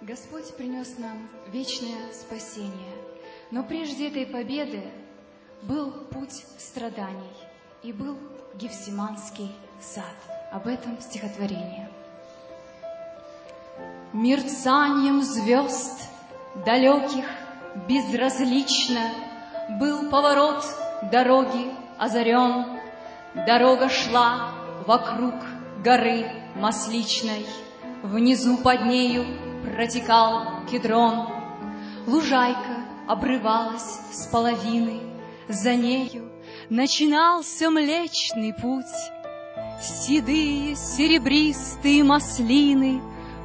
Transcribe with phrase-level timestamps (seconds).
[0.00, 2.94] Господь принес нам вечное спасение,
[3.50, 4.84] но прежде этой победы
[5.62, 7.32] был путь страданий
[7.82, 8.16] и был
[8.54, 10.04] Гефсиманский сад.
[10.52, 11.90] Об этом стихотворение.
[14.12, 16.08] Мерцанием звезд
[16.64, 17.26] далеких
[17.88, 19.10] безразлично
[19.80, 20.64] Был поворот
[21.10, 22.78] дороги озарен,
[23.46, 24.52] Дорога шла
[24.86, 25.34] вокруг
[25.82, 27.44] горы масличной,
[28.02, 31.28] Внизу под нею протекал кедрон,
[32.06, 35.00] Лужайка обрывалась с половины,
[35.48, 36.30] За нею
[36.68, 38.84] начинался Млечный путь.
[39.80, 43.00] Седые серебристые маслины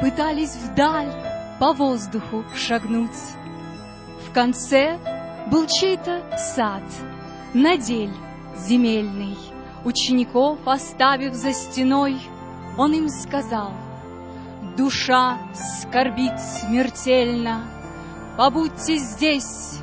[0.00, 1.10] Пытались вдаль
[1.58, 3.10] по воздуху шагнуть.
[4.28, 4.98] В конце
[5.50, 6.82] был чей-то сад,
[7.54, 8.12] надель
[8.58, 9.38] земельный.
[9.84, 12.18] Учеников оставив за стеной,
[12.76, 13.72] он им сказал,
[14.76, 17.64] Душа скорбит смертельно,
[18.36, 19.78] Побудьте здесь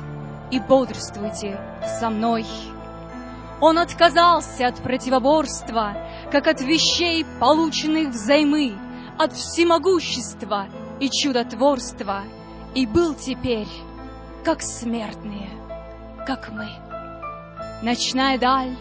[0.52, 1.58] и бодрствуйте
[1.98, 2.46] со мной.
[3.60, 5.96] Он отказался от противоборства,
[6.30, 8.74] Как от вещей, полученных взаймы,
[9.18, 10.66] От всемогущества
[11.00, 12.22] и чудотворства,
[12.76, 13.68] И был теперь,
[14.44, 15.50] как смертные,
[16.24, 16.68] как мы.
[17.82, 18.76] Ночная даль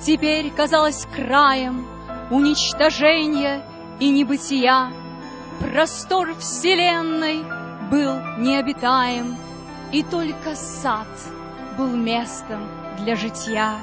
[0.00, 1.84] теперь казалась краем
[2.30, 3.62] Уничтожения
[3.98, 5.05] и небытия,
[5.60, 7.42] Простор вселенной
[7.90, 9.36] был необитаем,
[9.92, 11.06] И только сад
[11.78, 13.78] был местом для житья.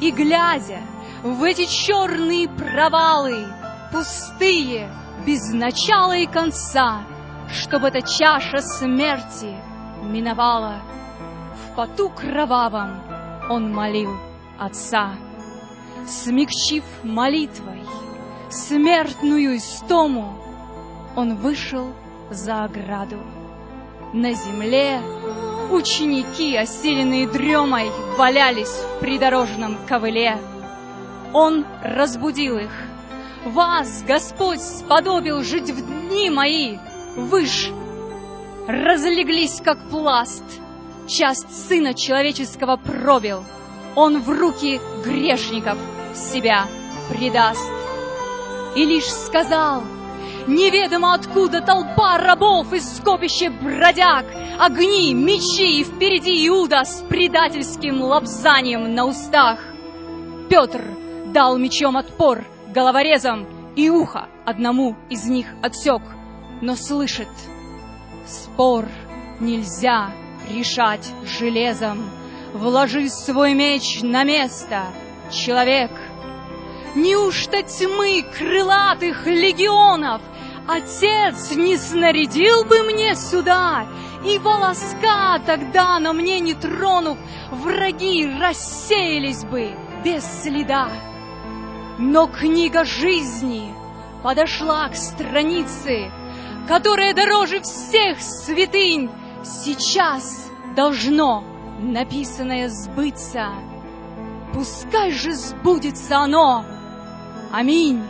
[0.00, 0.80] И глядя
[1.22, 3.46] в эти черные провалы,
[3.90, 4.90] Пустые,
[5.26, 7.02] без начала и конца,
[7.50, 9.54] Чтобы эта чаша смерти
[10.02, 10.82] миновала,
[11.54, 13.00] В поту кровавом
[13.50, 14.10] он молил
[14.58, 15.14] Отца.
[16.06, 17.82] Смягчив молитвой
[18.54, 20.43] смертную истому,
[21.16, 21.92] он вышел
[22.30, 23.18] за ограду.
[24.12, 25.00] На земле
[25.70, 30.38] ученики, осиленные дремой, валялись в придорожном ковыле.
[31.32, 32.70] Он разбудил их.
[33.44, 36.78] Вас Господь сподобил жить в дни мои.
[37.16, 37.70] Вы ж
[38.66, 40.44] разлеглись, как пласт.
[41.06, 43.44] Часть Сына Человеческого пробил.
[43.94, 45.76] Он в руки грешников
[46.14, 46.66] себя
[47.10, 47.70] предаст.
[48.76, 49.82] И лишь сказал—
[50.46, 54.26] Неведомо откуда толпа рабов из скопища бродяг,
[54.58, 59.58] Огни, мечи и впереди Иуда с предательским лапзанием на устах.
[60.50, 60.84] Петр
[61.32, 66.02] дал мечом отпор головорезам, И ухо одному из них отсек,
[66.60, 67.28] но слышит,
[68.26, 68.86] Спор
[69.40, 70.12] нельзя
[70.50, 72.10] решать железом,
[72.52, 74.84] Вложи свой меч на место,
[75.32, 75.90] человек—
[76.94, 80.22] Неужто тьмы крылатых легионов
[80.68, 83.84] Отец не снарядил бы мне сюда,
[84.24, 87.18] И волоска тогда на мне не тронув,
[87.50, 89.72] Враги рассеялись бы
[90.04, 90.88] без следа.
[91.98, 93.74] Но книга жизни
[94.22, 96.12] подошла к странице,
[96.68, 99.10] Которая дороже всех святынь
[99.42, 101.44] Сейчас должно
[101.80, 103.48] написанное сбыться.
[104.54, 106.64] Пускай же сбудется оно,
[107.56, 108.02] Аминь.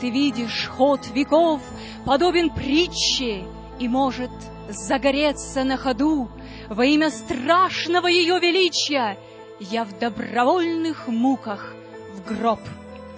[0.00, 1.60] Ты видишь, ход веков
[2.06, 3.44] подобен притче
[3.80, 4.30] и может
[4.68, 6.30] загореться на ходу
[6.68, 9.18] во имя страшного ее величия.
[9.58, 11.74] Я в добровольных муках
[12.14, 12.60] в гроб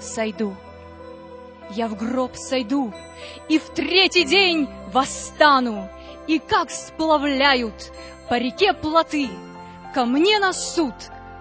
[0.00, 0.56] сойду.
[1.72, 2.94] Я в гроб сойду
[3.50, 5.90] и в третий день восстану,
[6.26, 7.92] и как сплавляют
[8.30, 9.28] по реке плоты
[9.92, 10.94] ко мне на суд,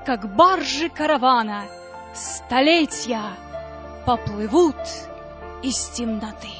[0.06, 1.68] как баржи каравана—
[2.19, 3.34] столетия
[4.06, 4.75] поплывут
[5.63, 6.59] из темноты.